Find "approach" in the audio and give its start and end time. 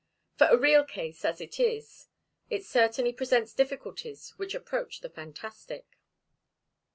4.55-5.01